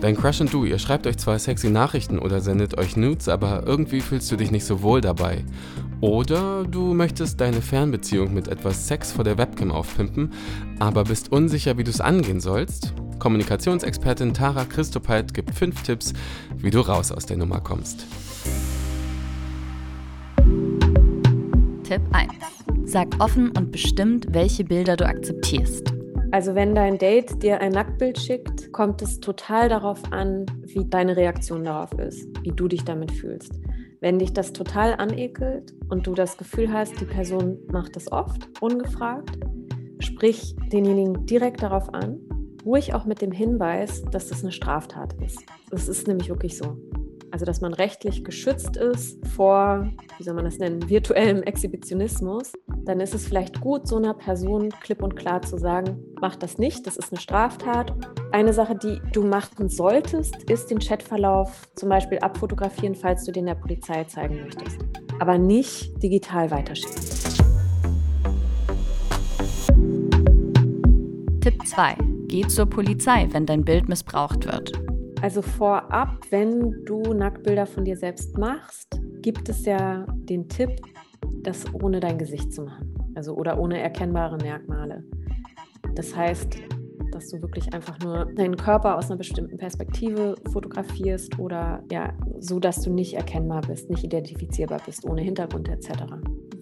Dein 0.00 0.16
Crush 0.16 0.40
und 0.40 0.52
du, 0.52 0.64
ihr 0.64 0.78
schreibt 0.78 1.08
euch 1.08 1.16
zwar 1.16 1.40
sexy 1.40 1.70
Nachrichten 1.70 2.20
oder 2.20 2.40
sendet 2.40 2.78
euch 2.78 2.96
Nudes, 2.96 3.28
aber 3.28 3.64
irgendwie 3.66 4.00
fühlst 4.00 4.30
du 4.30 4.36
dich 4.36 4.52
nicht 4.52 4.64
so 4.64 4.80
wohl 4.82 5.00
dabei. 5.00 5.44
Oder 6.00 6.62
du 6.64 6.94
möchtest 6.94 7.40
deine 7.40 7.60
Fernbeziehung 7.60 8.32
mit 8.32 8.46
etwas 8.46 8.86
Sex 8.86 9.10
vor 9.10 9.24
der 9.24 9.38
Webcam 9.38 9.72
aufpimpen, 9.72 10.32
aber 10.78 11.02
bist 11.02 11.32
unsicher, 11.32 11.78
wie 11.78 11.84
du 11.84 11.90
es 11.90 12.00
angehen 12.00 12.40
sollst? 12.40 12.94
Kommunikationsexpertin 13.18 14.34
Tara 14.34 14.64
Christopheit 14.64 15.34
gibt 15.34 15.52
fünf 15.52 15.82
Tipps, 15.82 16.12
wie 16.56 16.70
du 16.70 16.78
raus 16.78 17.10
aus 17.10 17.26
der 17.26 17.36
Nummer 17.36 17.60
kommst. 17.60 18.06
Tipp 21.82 22.02
1. 22.12 22.30
Sag 22.84 23.08
offen 23.18 23.50
und 23.50 23.72
bestimmt, 23.72 24.28
welche 24.30 24.62
Bilder 24.62 24.96
du 24.96 25.04
akzeptierst. 25.06 25.97
Also 26.30 26.54
wenn 26.54 26.74
dein 26.74 26.98
Date 26.98 27.42
dir 27.42 27.60
ein 27.62 27.72
Nacktbild 27.72 28.18
schickt, 28.18 28.70
kommt 28.72 29.00
es 29.00 29.18
total 29.18 29.70
darauf 29.70 30.12
an, 30.12 30.44
wie 30.62 30.84
deine 30.84 31.16
Reaktion 31.16 31.64
darauf 31.64 31.92
ist, 31.94 32.28
wie 32.42 32.50
du 32.50 32.68
dich 32.68 32.84
damit 32.84 33.12
fühlst. 33.12 33.52
Wenn 34.00 34.18
dich 34.18 34.34
das 34.34 34.52
total 34.52 34.94
anekelt 34.94 35.72
und 35.88 36.06
du 36.06 36.12
das 36.14 36.36
Gefühl 36.36 36.70
hast, 36.70 37.00
die 37.00 37.06
Person 37.06 37.58
macht 37.72 37.96
das 37.96 38.12
oft, 38.12 38.46
ungefragt, 38.60 39.38
sprich 40.00 40.54
denjenigen 40.70 41.24
direkt 41.24 41.62
darauf 41.62 41.92
an, 41.94 42.20
ruhig 42.64 42.92
auch 42.92 43.06
mit 43.06 43.22
dem 43.22 43.32
Hinweis, 43.32 44.02
dass 44.10 44.28
das 44.28 44.42
eine 44.42 44.52
Straftat 44.52 45.14
ist. 45.24 45.42
Das 45.70 45.88
ist 45.88 46.06
nämlich 46.06 46.28
wirklich 46.28 46.58
so. 46.58 46.76
Also 47.30 47.44
dass 47.44 47.60
man 47.60 47.74
rechtlich 47.74 48.24
geschützt 48.24 48.76
ist 48.76 49.24
vor, 49.28 49.88
wie 50.16 50.22
soll 50.22 50.34
man 50.34 50.44
das 50.44 50.58
nennen, 50.58 50.88
virtuellem 50.88 51.42
Exhibitionismus, 51.42 52.52
dann 52.84 53.00
ist 53.00 53.14
es 53.14 53.26
vielleicht 53.26 53.60
gut, 53.60 53.86
so 53.86 53.96
einer 53.96 54.14
Person 54.14 54.70
klipp 54.80 55.02
und 55.02 55.14
klar 55.14 55.42
zu 55.42 55.58
sagen, 55.58 56.02
mach 56.20 56.36
das 56.36 56.58
nicht, 56.58 56.86
das 56.86 56.96
ist 56.96 57.12
eine 57.12 57.20
Straftat. 57.20 57.92
Eine 58.32 58.52
Sache, 58.52 58.76
die 58.76 59.00
du 59.12 59.24
machen 59.24 59.68
solltest, 59.68 60.50
ist 60.50 60.70
den 60.70 60.78
Chatverlauf 60.78 61.68
zum 61.74 61.90
Beispiel 61.90 62.18
abfotografieren, 62.18 62.94
falls 62.94 63.24
du 63.24 63.32
den 63.32 63.46
der 63.46 63.56
Polizei 63.56 64.04
zeigen 64.04 64.40
möchtest. 64.42 64.78
Aber 65.20 65.36
nicht 65.36 66.02
digital 66.02 66.50
weiterschicken. 66.50 67.02
Tipp 71.40 71.66
2. 71.66 71.96
Geh 72.28 72.46
zur 72.46 72.66
Polizei, 72.66 73.28
wenn 73.32 73.46
dein 73.46 73.64
Bild 73.64 73.88
missbraucht 73.88 74.46
wird. 74.46 74.87
Also 75.20 75.42
vorab, 75.42 76.24
wenn 76.30 76.84
du 76.84 77.12
Nacktbilder 77.12 77.66
von 77.66 77.84
dir 77.84 77.96
selbst 77.96 78.38
machst, 78.38 79.00
gibt 79.20 79.48
es 79.48 79.64
ja 79.64 80.06
den 80.08 80.48
Tipp, 80.48 80.70
das 81.42 81.64
ohne 81.74 81.98
dein 81.98 82.18
Gesicht 82.18 82.52
zu 82.52 82.62
machen. 82.62 82.94
Also 83.16 83.34
oder 83.34 83.58
ohne 83.58 83.80
erkennbare 83.80 84.36
Merkmale. 84.36 85.02
Das 85.96 86.14
heißt, 86.14 86.58
dass 87.10 87.30
du 87.30 87.42
wirklich 87.42 87.72
einfach 87.74 87.98
nur 87.98 88.26
deinen 88.26 88.56
Körper 88.56 88.96
aus 88.96 89.10
einer 89.10 89.18
bestimmten 89.18 89.56
Perspektive 89.56 90.36
fotografierst 90.52 91.38
oder 91.40 91.82
ja, 91.90 92.12
so 92.38 92.60
dass 92.60 92.80
du 92.82 92.92
nicht 92.92 93.14
erkennbar 93.14 93.62
bist, 93.62 93.90
nicht 93.90 94.04
identifizierbar 94.04 94.80
bist, 94.86 95.04
ohne 95.04 95.22
Hintergrund 95.22 95.68
etc. 95.68 95.90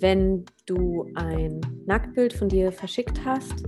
Wenn 0.00 0.46
du 0.64 1.06
ein 1.14 1.60
Nacktbild 1.84 2.32
von 2.32 2.48
dir 2.48 2.72
verschickt 2.72 3.22
hast, 3.24 3.64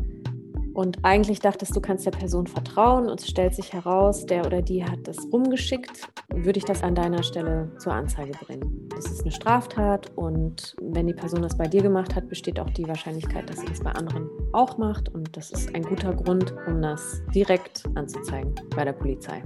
und 0.78 0.98
eigentlich 1.02 1.40
dachtest 1.40 1.74
du, 1.74 1.80
kannst 1.80 2.06
der 2.06 2.12
Person 2.12 2.46
vertrauen 2.46 3.10
und 3.10 3.18
es 3.18 3.26
stellt 3.26 3.52
sich 3.52 3.72
heraus, 3.72 4.26
der 4.26 4.46
oder 4.46 4.62
die 4.62 4.84
hat 4.84 5.08
das 5.08 5.16
rumgeschickt, 5.32 6.08
würde 6.32 6.56
ich 6.56 6.64
das 6.64 6.84
an 6.84 6.94
deiner 6.94 7.24
Stelle 7.24 7.72
zur 7.78 7.94
Anzeige 7.94 8.30
bringen. 8.38 8.88
Das 8.94 9.06
ist 9.06 9.22
eine 9.22 9.32
Straftat 9.32 10.12
und 10.14 10.76
wenn 10.80 11.08
die 11.08 11.14
Person 11.14 11.42
das 11.42 11.58
bei 11.58 11.66
dir 11.66 11.82
gemacht 11.82 12.14
hat, 12.14 12.28
besteht 12.28 12.60
auch 12.60 12.70
die 12.70 12.86
Wahrscheinlichkeit, 12.86 13.50
dass 13.50 13.58
sie 13.58 13.66
das 13.66 13.80
bei 13.80 13.90
anderen 13.90 14.30
auch 14.52 14.78
macht 14.78 15.08
und 15.08 15.36
das 15.36 15.50
ist 15.50 15.74
ein 15.74 15.82
guter 15.82 16.14
Grund, 16.14 16.54
um 16.68 16.80
das 16.80 17.22
direkt 17.34 17.82
anzuzeigen 17.96 18.54
bei 18.76 18.84
der 18.84 18.92
Polizei. 18.92 19.42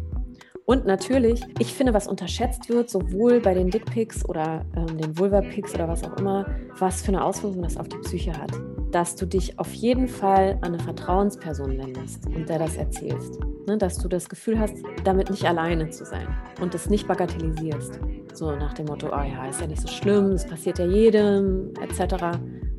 Und 0.67 0.85
natürlich, 0.85 1.43
ich 1.59 1.73
finde, 1.73 1.95
was 1.95 2.09
unterschätzt 2.09 2.69
wird, 2.69 2.91
sowohl 2.91 3.41
bei 3.41 3.55
den 3.55 3.71
Dickpics 3.71 4.29
oder 4.29 4.67
ähm, 4.77 4.99
den 4.99 5.19
Vulva-Pics 5.19 5.75
oder 5.77 5.89
was 5.89 6.05
auch 6.05 6.19
immer, 6.19 6.45
was 6.79 7.01
für 7.01 7.09
eine 7.09 7.25
Auswirkung 7.25 7.63
das 7.63 7.79
auf 7.79 7.89
die 7.89 7.99
Psyche 8.01 8.35
hat 8.39 8.53
dass 8.93 9.17
du 9.17 9.27
dich 9.27 9.59
auf 9.59 9.73
jeden 9.73 10.07
Fall 10.07 10.59
an 10.61 10.75
eine 10.75 10.79
Vertrauensperson 10.79 11.79
wendest 11.79 12.27
und 12.27 12.49
der 12.49 12.59
das 12.59 12.77
erzählst. 12.77 13.41
Ne, 13.67 13.79
dass 13.79 13.99
du 13.99 14.09
das 14.09 14.29
Gefühl 14.29 14.59
hast, 14.59 14.75
damit 15.05 15.31
nicht 15.31 15.45
alleine 15.45 15.89
zu 15.91 16.05
sein 16.05 16.29
und 16.61 16.75
das 16.75 16.91
nicht 16.91 17.09
bagatellisierst. 17.09 18.01
So 18.35 18.55
nach 18.55 18.75
dem 18.75 18.87
Motto, 18.87 19.09
oh 19.09 19.23
ja, 19.23 19.47
ist 19.47 19.61
ja 19.61 19.67
nicht 19.67 19.81
so 19.81 19.89
schlimm, 19.89 20.33
es 20.33 20.47
passiert 20.47 20.79
ja 20.79 20.87
jedem, 20.87 21.73
etc. 21.81 22.39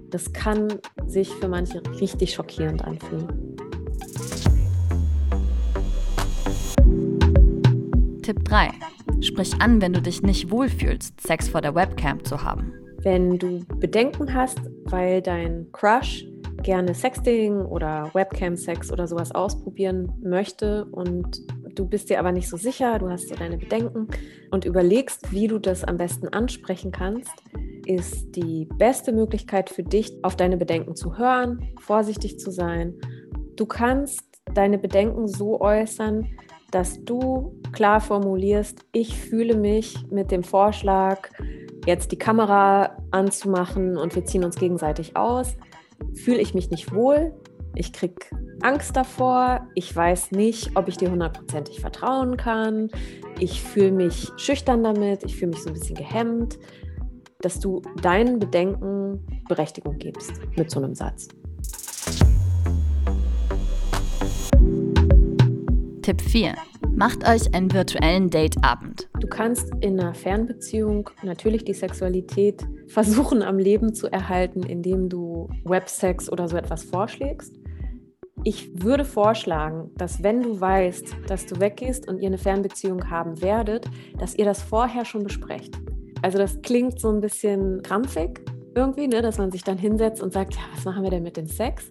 Das 0.09 0.31
kann 0.34 0.68
sich 1.07 1.29
für 1.29 1.47
manche 1.47 1.81
richtig 2.00 2.34
schockierend 2.34 2.84
anfühlen. 2.84 3.28
Tipp 8.22 8.44
3. 8.46 8.69
Sprich 9.22 9.53
an, 9.59 9.81
wenn 9.81 9.94
du 9.94 10.02
dich 10.02 10.22
nicht 10.22 10.52
wohlfühlst, 10.52 11.19
Sex 11.22 11.50
vor 11.50 11.62
der 11.62 11.75
Webcam 11.75 12.23
zu 12.23 12.44
haben. 12.44 12.73
Wenn 13.03 13.38
du 13.38 13.59
Bedenken 13.80 14.34
hast, 14.34 14.59
weil 14.86 15.22
dein 15.22 15.68
Crush 15.74 16.25
gerne 16.62 16.94
Sexting 16.94 17.66
oder 17.66 18.09
Webcam-Sex 18.14 18.94
oder 18.94 19.08
sowas 19.08 19.31
ausprobieren 19.31 20.14
möchte 20.24 20.86
und 20.86 21.41
du 21.75 21.86
bist 21.86 22.09
dir 22.09 22.19
aber 22.19 22.31
nicht 22.31 22.50
so 22.50 22.56
sicher, 22.56 23.00
du 23.00 23.09
hast 23.09 23.28
so 23.28 23.36
deine 23.36 23.58
Bedenken 23.58 24.08
und 24.52 24.64
überlegst, 24.64 25.34
wie 25.34 25.47
du 25.47 25.59
das 25.59 25.84
am 25.84 25.97
besten 25.97 26.30
ansprechen 26.30 26.91
kannst, 26.91 27.34
ist 27.86 28.36
die 28.38 28.69
beste 28.78 29.12
Möglichkeit 29.12 29.70
für 29.70 29.84
dich, 29.84 30.14
auf 30.24 30.38
deine 30.38 30.56
Bedenken 30.56 30.96
zu 30.96 31.18
hören, 31.18 31.74
vorsichtig 31.81 32.40
zu 32.40 32.52
sein. 32.52 32.94
Du 33.58 33.66
kannst 33.66 34.24
deine 34.53 34.78
Bedenken 34.78 35.28
so 35.28 35.59
äußern, 35.59 36.30
dass 36.72 37.03
du 37.03 37.59
klar 37.74 38.00
formulierst, 38.00 38.85
ich 38.94 39.18
fühle 39.18 39.56
mich 39.56 39.96
mit 40.09 40.31
dem 40.31 40.44
Vorschlag, 40.44 41.30
jetzt 41.86 42.12
die 42.12 42.18
Kamera 42.18 42.98
anzumachen 43.12 43.98
und 43.98 44.16
wir 44.16 44.26
ziehen 44.26 44.44
uns 44.44 44.56
gegenseitig 44.56 45.16
aus, 45.16 45.56
fühle 46.14 46.40
ich 46.40 46.54
mich 46.54 46.70
nicht 46.70 46.94
wohl. 46.94 47.34
Ich 47.76 47.92
kriege 47.92 48.16
Angst 48.62 48.96
davor. 48.96 49.68
Ich 49.74 49.96
weiß 49.96 50.32
nicht, 50.32 50.76
ob 50.76 50.88
ich 50.88 50.98
dir 50.98 51.10
hundertprozentig 51.10 51.80
vertrauen 51.80 52.38
kann. 52.38 52.90
Ich 53.40 53.62
fühle 53.62 53.92
mich 53.92 54.30
schüchtern 54.38 54.84
damit. 54.84 55.24
Ich 55.24 55.36
fühle 55.36 55.52
mich 55.52 55.64
so 55.64 55.70
ein 55.70 55.74
bisschen 55.74 55.96
gehemmt, 55.96 56.60
dass 57.42 57.60
du 57.60 57.82
deinen 58.02 58.40
Bedenken 58.40 59.26
Berechtigung 59.48 59.98
gibst 59.98 60.34
mit 60.56 60.70
so 60.70 60.80
einem 60.80 60.94
Satz. 60.94 61.28
Tipp 66.02 66.22
4. 66.22 66.54
Macht 66.96 67.28
euch 67.28 67.56
einen 67.56 67.74
virtuellen 67.74 68.30
Dateabend. 68.30 69.09
Du 69.20 69.28
kannst 69.28 69.72
in 69.81 70.00
einer 70.00 70.14
Fernbeziehung 70.14 71.09
natürlich 71.24 71.66
die 71.66 71.74
Sexualität 71.74 72.62
versuchen 72.88 73.42
am 73.42 73.58
Leben 73.58 73.96
zu 73.96 74.12
erhalten, 74.12 74.62
indem 74.62 75.09
du 75.09 75.50
Websex 75.64 76.32
oder 76.32 76.48
so 76.48 76.56
etwas 76.56 76.84
vorschlägst. 76.84 77.56
Ich 78.44 78.84
würde 78.84 79.06
vorschlagen, 79.06 79.90
dass 79.98 80.22
wenn 80.22 80.44
du 80.44 80.62
weißt, 80.62 81.16
dass 81.28 81.48
du 81.48 81.59
weggehst 81.59 82.08
und 82.08 82.20
ihr 82.20 82.28
eine 82.28 82.38
Fernbeziehung 82.38 83.09
haben 83.09 83.42
werdet, 83.42 83.90
dass 84.20 84.36
ihr 84.36 84.46
das 84.46 84.62
vorher 84.62 85.03
schon 85.03 85.24
besprecht. 85.24 85.76
Also 86.22 86.38
das 86.38 86.62
klingt 86.62 87.00
so 87.00 87.09
ein 87.09 87.22
bisschen 87.22 87.82
krampfig 87.82 88.40
irgendwie, 88.76 89.08
ne, 89.08 89.24
dass 89.24 89.40
man 89.40 89.52
sich 89.52 89.64
dann 89.64 89.78
hinsetzt 89.80 90.22
und 90.22 90.32
sagt, 90.32 90.53
ja, 90.56 90.62
was 90.76 90.86
machen 90.86 91.03
wir 91.03 91.09
denn 91.09 91.24
mit 91.24 91.38
dem 91.38 91.48
Sex? 91.48 91.90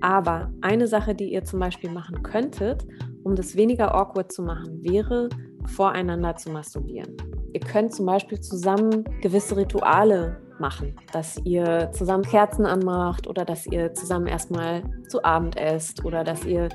Aber 0.00 0.52
eine 0.60 0.86
Sache, 0.86 1.14
die 1.14 1.32
ihr 1.32 1.44
zum 1.44 1.58
Beispiel 1.58 1.90
machen 1.90 2.22
könntet, 2.22 2.86
um 3.24 3.34
das 3.34 3.56
weniger 3.56 3.94
awkward 3.94 4.32
zu 4.32 4.42
machen, 4.42 4.82
wäre, 4.82 5.28
voreinander 5.66 6.36
zu 6.36 6.50
masturbieren. 6.50 7.16
Ihr 7.52 7.60
könnt 7.60 7.94
zum 7.94 8.06
Beispiel 8.06 8.40
zusammen 8.40 9.04
gewisse 9.22 9.56
Rituale 9.56 10.40
machen, 10.58 10.96
dass 11.12 11.38
ihr 11.44 11.90
zusammen 11.92 12.24
Kerzen 12.24 12.66
anmacht 12.66 13.26
oder 13.26 13.44
dass 13.44 13.66
ihr 13.66 13.92
zusammen 13.94 14.26
erstmal 14.26 14.82
zu 15.08 15.24
Abend 15.24 15.56
esst 15.56 16.04
oder 16.04 16.24
dass 16.24 16.44
ihr 16.44 16.68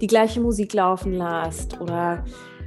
die 0.00 0.06
gleiche 0.06 0.40
Musik 0.40 0.74
laufen 0.74 1.12
lasst 1.12 1.80
oder 1.80 2.24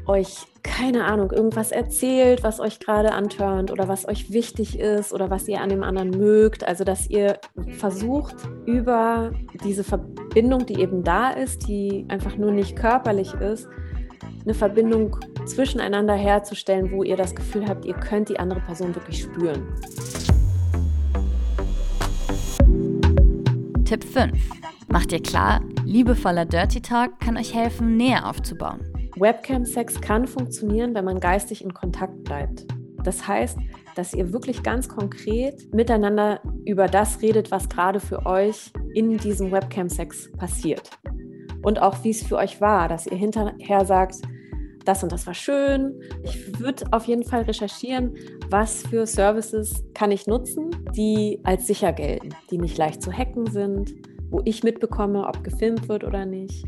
euch, 0.10 0.48
keine 0.64 1.06
Ahnung, 1.06 1.32
irgendwas 1.32 1.72
erzählt, 1.72 2.44
was 2.44 2.60
euch 2.60 2.80
gerade 2.80 3.12
antörnt 3.14 3.72
oder 3.72 3.88
was 3.88 4.08
euch 4.08 4.32
wichtig 4.32 4.80
ist 4.80 5.14
oder 5.14 5.30
was 5.30 5.48
ihr 5.48 5.62
an 5.62 5.70
dem 5.70 5.84
anderen 5.84 6.10
mögt. 6.10 6.68
Also, 6.68 6.84
dass 6.84 7.10
ihr 7.10 7.40
versucht, 7.78 8.36
über 8.66 9.32
diese 9.64 9.84
Verbindung, 9.84 10.19
die 10.36 10.80
eben 10.80 11.04
da 11.04 11.32
ist, 11.32 11.68
die 11.68 12.06
einfach 12.08 12.38
nur 12.38 12.52
nicht 12.52 12.76
körperlich 12.76 13.34
ist, 13.36 13.68
eine 14.46 14.54
Verbindung 14.54 15.18
zwischeneinander 15.46 16.14
herzustellen, 16.14 16.92
wo 16.92 17.04
ihr 17.04 17.18
das 17.18 17.36
Gefühl 17.36 17.68
habt, 17.68 17.86
ihr 17.86 17.94
könnt 17.94 18.30
die 18.30 18.40
andere 18.40 18.60
Person 18.62 18.96
wirklich 18.96 19.22
spüren. 19.22 19.68
Tipp 23.86 24.04
5. 24.04 24.32
Macht 24.88 25.12
ihr 25.12 25.22
klar, 25.22 25.62
liebevoller 25.84 26.46
Dirty 26.46 26.82
Talk 26.82 27.20
kann 27.20 27.38
euch 27.38 27.54
helfen, 27.54 27.98
Nähe 27.98 28.26
aufzubauen. 28.26 28.80
Webcam-Sex 29.18 30.00
kann 30.02 30.28
funktionieren, 30.28 30.96
wenn 30.96 31.06
man 31.06 31.20
geistig 31.20 31.64
in 31.64 31.74
Kontakt 31.74 32.24
bleibt. 32.24 32.66
Das 33.04 33.28
heißt, 33.28 33.58
dass 33.96 34.14
ihr 34.14 34.32
wirklich 34.34 34.64
ganz 34.64 34.88
konkret 34.88 35.74
miteinander 35.74 36.42
über 36.66 36.88
das 36.88 37.22
redet, 37.22 37.52
was 37.52 37.70
gerade 37.70 38.00
für 38.00 38.26
euch 38.26 38.72
in 38.94 39.18
diesem 39.18 39.52
Webcam-Sex 39.52 40.32
passiert. 40.38 40.90
Und 41.62 41.82
auch 41.82 42.04
wie 42.04 42.12
es 42.12 42.24
für 42.24 42.38
euch 42.38 42.62
war, 42.62 42.88
dass 42.88 43.06
ihr 43.08 43.18
hinterher 43.18 43.86
sagt, 43.86 44.22
das 44.86 45.04
und 45.04 45.12
das 45.12 45.28
war 45.28 45.34
schön. 45.34 46.02
Ich 46.24 46.60
würde 46.60 46.86
auf 46.92 47.06
jeden 47.06 47.24
Fall 47.24 47.44
recherchieren, 47.44 48.16
was 48.50 48.82
für 48.88 49.06
Services 49.06 49.84
kann 49.94 50.12
ich 50.12 50.26
nutzen, 50.26 50.72
die 50.96 51.40
als 51.44 51.68
sicher 51.68 51.94
gelten, 51.94 52.30
die 52.50 52.58
nicht 52.58 52.78
leicht 52.78 53.02
zu 53.02 53.12
hacken 53.12 53.46
sind, 53.46 53.94
wo 54.30 54.42
ich 54.46 54.64
mitbekomme, 54.64 55.28
ob 55.28 55.44
gefilmt 55.44 55.90
wird 55.90 56.04
oder 56.04 56.26
nicht. 56.26 56.66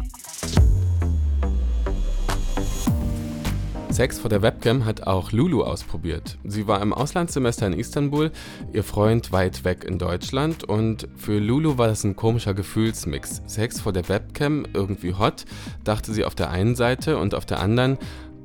Sex 3.92 4.20
vor 4.20 4.30
der 4.30 4.42
Webcam 4.42 4.86
hat 4.86 5.06
auch 5.06 5.34
Lulu 5.34 5.64
ausprobiert. 5.64 6.38
Sie 6.46 6.66
war 6.66 6.82
im 6.82 6.94
Auslandssemester 6.94 7.68
in 7.68 7.74
Istanbul, 7.74 8.32
ihr 8.72 8.86
Freund 8.86 9.34
weit 9.34 9.66
weg 9.66 9.84
in 9.84 10.00
Deutschland 10.00 10.64
und 10.64 11.10
für 11.18 11.40
Lulu 11.40 11.78
war 11.78 11.88
das 11.88 12.06
ein 12.06 12.16
komischer 12.16 12.54
Gefühlsmix. 12.54 13.42
Sex 13.48 13.82
vor 13.82 13.92
der 13.92 14.08
Webcam, 14.08 14.66
irgendwie 14.74 15.14
hot, 15.14 15.44
dachte 15.84 16.14
sie 16.14 16.24
auf 16.24 16.36
der 16.36 16.52
einen 16.52 16.76
Seite 16.76 17.18
und 17.18 17.36
auf 17.36 17.46
der 17.46 17.60
anderen, 17.60 17.98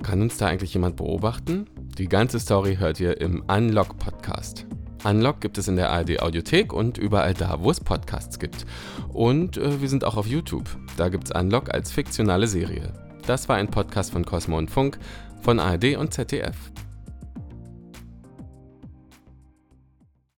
kann 0.03 0.21
uns 0.21 0.37
da 0.37 0.47
eigentlich 0.47 0.75
jemand 0.75 0.97
beobachten? 0.97 1.67
Die 1.97 2.09
ganze 2.09 2.41
Story 2.41 2.77
hört 2.77 2.99
ihr 2.99 3.21
im 3.21 3.45
Unlock 3.47 3.99
Podcast. 3.99 4.67
Unlock 5.05 5.41
gibt 5.41 5.59
es 5.59 5.69
in 5.69 5.77
der 5.77 5.91
ARD 5.91 6.23
Audiothek 6.23 6.73
und 6.73 6.99
überall 6.99 7.35
da, 7.35 7.59
wo 7.61 7.71
es 7.71 7.79
Podcasts 7.79 8.41
gibt. 8.41 8.67
Und 9.13 9.59
äh, 9.59 9.81
wir 9.81 9.89
sind 9.89 10.03
auch 10.03 10.17
auf 10.17 10.27
YouTube. 10.27 10.69
Da 10.97 11.09
gibt 11.09 11.25
es 11.25 11.31
Unlock 11.31 11.73
als 11.73 11.93
fiktionale 11.93 12.49
Serie. 12.49 13.06
Das 13.27 13.49
war 13.49 13.57
ein 13.57 13.69
Podcast 13.69 14.13
von 14.13 14.25
Cosmo 14.25 14.57
und 14.57 14.71
Funk 14.71 14.99
von 15.43 15.59
ARD 15.59 15.97
und 15.97 16.15
ZDF. 16.15 16.57